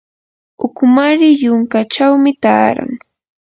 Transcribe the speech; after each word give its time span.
ukumari 0.65 1.27
yunkachawmi 1.43 2.31
taaran. 2.43 2.91